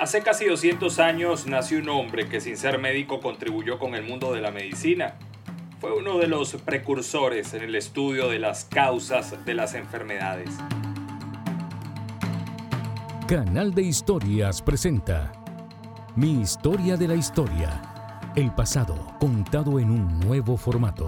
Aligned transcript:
Hace 0.00 0.22
casi 0.22 0.46
200 0.46 0.98
años 0.98 1.46
nació 1.46 1.78
un 1.78 1.88
hombre 1.90 2.28
que 2.28 2.40
sin 2.40 2.56
ser 2.56 2.78
médico 2.78 3.20
contribuyó 3.20 3.78
con 3.78 3.94
el 3.94 4.02
mundo 4.02 4.32
de 4.32 4.40
la 4.40 4.50
medicina. 4.50 5.14
Fue 5.80 5.92
uno 5.92 6.18
de 6.18 6.26
los 6.26 6.54
precursores 6.54 7.54
en 7.54 7.62
el 7.62 7.74
estudio 7.74 8.28
de 8.28 8.38
las 8.38 8.64
causas 8.64 9.44
de 9.44 9.54
las 9.54 9.74
enfermedades. 9.74 10.50
Canal 13.28 13.74
de 13.74 13.82
Historias 13.82 14.62
presenta 14.62 15.32
Mi 16.16 16.40
historia 16.40 16.96
de 16.96 17.08
la 17.08 17.14
historia. 17.14 17.82
El 18.34 18.50
pasado 18.52 19.14
contado 19.20 19.78
en 19.78 19.90
un 19.90 20.20
nuevo 20.20 20.56
formato. 20.56 21.06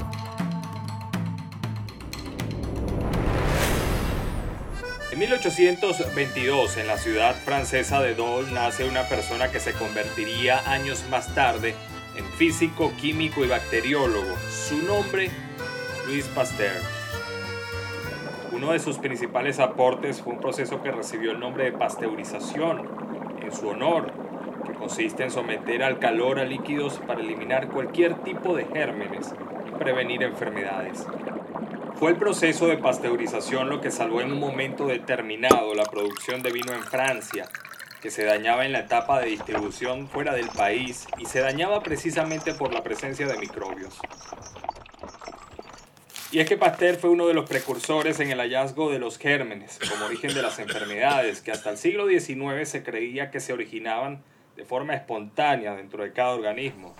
En 5.15 5.21
1822, 5.21 6.77
en 6.77 6.88
la 6.88 6.97
ciudad 6.97 7.37
francesa 7.37 8.02
de 8.02 8.16
Dole, 8.16 8.51
nace 8.51 8.83
una 8.83 9.05
persona 9.05 9.48
que 9.48 9.61
se 9.61 9.73
convertiría 9.73 10.69
años 10.69 11.05
más 11.09 11.33
tarde 11.37 11.77
en 12.16 12.25
físico, 12.33 12.93
químico 13.01 13.45
y 13.45 13.48
bacteriólogo. 13.48 14.37
Su 14.51 14.83
nombre, 14.83 15.30
Louis 16.09 16.24
Pasteur. 16.35 16.83
Uno 18.51 18.73
de 18.73 18.80
sus 18.80 18.98
principales 18.98 19.61
aportes 19.61 20.21
fue 20.21 20.33
un 20.33 20.41
proceso 20.41 20.83
que 20.83 20.91
recibió 20.91 21.30
el 21.30 21.38
nombre 21.38 21.62
de 21.62 21.73
pasteurización 21.79 22.83
en 23.41 23.52
su 23.52 23.69
honor, 23.69 24.12
que 24.66 24.73
consiste 24.73 25.23
en 25.23 25.30
someter 25.30 25.85
al 25.85 26.01
calor 26.01 26.41
a 26.41 26.45
líquidos 26.45 26.99
para 27.07 27.21
eliminar 27.21 27.69
cualquier 27.69 28.15
tipo 28.24 28.57
de 28.57 28.65
gérmenes 28.65 29.33
y 29.69 29.79
prevenir 29.79 30.24
enfermedades. 30.24 31.07
Fue 32.05 32.11
el 32.11 32.19
proceso 32.19 32.67
de 32.67 32.77
pasteurización 32.77 33.71
lo 33.71 33.81
que 33.81 33.91
salvó 33.91 34.21
en 34.21 34.31
un 34.31 34.39
momento 34.39 34.87
determinado 34.87 35.73
la 35.73 35.85
producción 35.85 36.43
de 36.43 36.53
vino 36.53 36.75
en 36.75 36.83
Francia, 36.83 37.49
que 38.03 38.11
se 38.11 38.27
dañaba 38.27 38.67
en 38.67 38.73
la 38.73 38.80
etapa 38.80 39.21
de 39.21 39.30
distribución 39.30 40.07
fuera 40.07 40.35
del 40.35 40.51
país 40.51 41.07
y 41.16 41.24
se 41.24 41.41
dañaba 41.41 41.83
precisamente 41.83 42.52
por 42.52 42.74
la 42.74 42.83
presencia 42.83 43.27
de 43.27 43.38
microbios. 43.38 43.99
Y 46.30 46.41
es 46.41 46.46
que 46.46 46.59
Pasteur 46.59 46.96
fue 46.96 47.09
uno 47.09 47.27
de 47.27 47.33
los 47.33 47.49
precursores 47.49 48.21
en 48.21 48.30
el 48.30 48.39
hallazgo 48.39 48.91
de 48.91 48.99
los 48.99 49.16
gérmenes 49.16 49.79
como 49.89 50.05
origen 50.05 50.35
de 50.35 50.43
las 50.43 50.59
enfermedades, 50.59 51.41
que 51.41 51.52
hasta 51.52 51.71
el 51.71 51.79
siglo 51.79 52.07
XIX 52.07 52.68
se 52.68 52.83
creía 52.83 53.30
que 53.30 53.41
se 53.41 53.55
originaban 53.55 54.23
de 54.57 54.66
forma 54.66 54.95
espontánea 54.95 55.74
dentro 55.74 56.05
de 56.05 56.13
cada 56.13 56.35
organismo. 56.35 56.95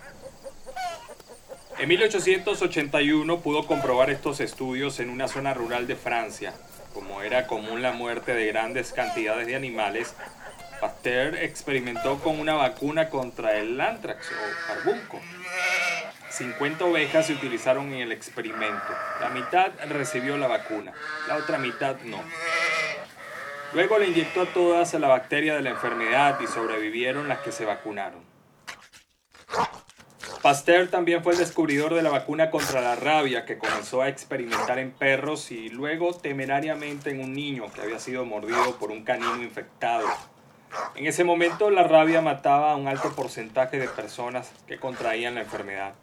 En 1.77 1.89
1881 1.89 3.39
pudo 3.41 3.67
comprobar 3.67 4.09
estos 4.09 4.39
estudios 4.39 5.01
en 5.01 5.09
una 5.09 5.27
zona 5.27 5.53
rural 5.53 5.87
de 5.87 5.97
Francia. 5.97 6.53
Como 6.93 7.21
era 7.21 7.47
común 7.47 7.81
la 7.81 7.91
muerte 7.91 8.33
de 8.33 8.47
grandes 8.47 8.93
cantidades 8.93 9.45
de 9.45 9.57
animales, 9.57 10.15
Pasteur 10.79 11.35
experimentó 11.35 12.19
con 12.19 12.39
una 12.39 12.53
vacuna 12.53 13.09
contra 13.09 13.57
el 13.57 13.79
antrax 13.81 14.31
o 14.31 14.67
carbunco. 14.67 15.19
50 16.29 16.85
ovejas 16.85 17.27
se 17.27 17.33
utilizaron 17.33 17.91
en 17.91 17.99
el 17.99 18.13
experimento. 18.13 18.95
La 19.19 19.29
mitad 19.29 19.71
recibió 19.89 20.37
la 20.37 20.47
vacuna, 20.47 20.93
la 21.27 21.35
otra 21.35 21.57
mitad 21.57 21.97
no. 22.05 22.21
Luego 23.73 23.99
le 23.99 24.07
inyectó 24.07 24.43
a 24.43 24.45
todas 24.45 24.93
la 24.93 25.09
bacteria 25.09 25.55
de 25.55 25.61
la 25.61 25.71
enfermedad 25.71 26.39
y 26.39 26.47
sobrevivieron 26.47 27.27
las 27.27 27.39
que 27.39 27.51
se 27.51 27.65
vacunaron. 27.65 28.34
Pasteur 30.45 30.89
también 30.89 31.23
fue 31.23 31.33
el 31.33 31.39
descubridor 31.39 31.95
de 31.95 32.03
la 32.03 32.11
vacuna 32.11 32.51
contra 32.51 32.79
la 32.79 32.95
rabia 32.95 33.45
que 33.45 33.57
comenzó 33.57 34.03
a 34.03 34.09
experimentar 34.09 34.77
en 34.77 34.91
perros 34.91 35.49
y 35.49 35.69
luego 35.69 36.13
temerariamente 36.13 37.09
en 37.09 37.19
un 37.19 37.33
niño 37.33 37.65
que 37.73 37.81
había 37.81 37.97
sido 37.97 38.25
mordido 38.25 38.77
por 38.77 38.91
un 38.91 39.03
canino 39.03 39.41
infectado. 39.41 40.05
En 40.93 41.07
ese 41.07 41.23
momento 41.23 41.71
la 41.71 41.81
rabia 41.81 42.21
mataba 42.21 42.73
a 42.73 42.75
un 42.75 42.87
alto 42.87 43.11
porcentaje 43.15 43.79
de 43.79 43.87
personas 43.87 44.51
que 44.67 44.77
contraían 44.77 45.33
la 45.33 45.41
enfermedad. 45.41 45.95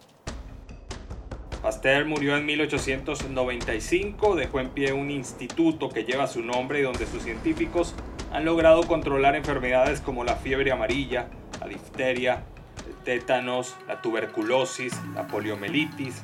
Pasteur 1.62 2.04
murió 2.06 2.36
en 2.36 2.44
1895, 2.44 4.34
dejó 4.34 4.58
en 4.58 4.70
pie 4.70 4.92
un 4.92 5.12
instituto 5.12 5.88
que 5.88 6.02
lleva 6.02 6.26
su 6.26 6.42
nombre 6.42 6.80
y 6.80 6.82
donde 6.82 7.06
sus 7.06 7.22
científicos 7.22 7.94
han 8.32 8.44
logrado 8.44 8.82
controlar 8.88 9.36
enfermedades 9.36 10.00
como 10.00 10.24
la 10.24 10.34
fiebre 10.34 10.72
amarilla, 10.72 11.28
la 11.60 11.68
difteria, 11.68 12.42
tétanos, 13.04 13.76
la 13.88 14.00
tuberculosis, 14.02 14.92
la 15.14 15.26
poliomielitis. 15.26 16.22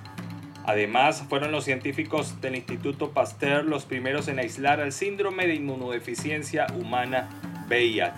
Además, 0.64 1.24
fueron 1.28 1.50
los 1.50 1.64
científicos 1.64 2.40
del 2.40 2.56
Instituto 2.56 3.10
Pasteur 3.10 3.64
los 3.64 3.84
primeros 3.84 4.28
en 4.28 4.38
aislar 4.38 4.80
al 4.80 4.92
síndrome 4.92 5.46
de 5.46 5.54
inmunodeficiencia 5.54 6.66
humana 6.78 7.28
VIH. 7.68 8.12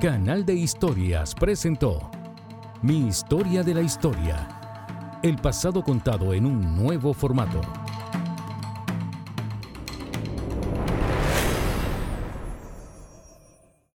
Canal 0.00 0.46
de 0.46 0.54
Historias 0.54 1.34
presentó 1.34 2.10
Mi 2.82 3.08
historia 3.08 3.64
de 3.64 3.74
la 3.74 3.80
historia. 3.80 4.48
El 5.24 5.36
pasado 5.36 5.82
contado 5.82 6.34
en 6.34 6.46
un 6.46 6.76
nuevo 6.76 7.12
formato. 7.12 7.60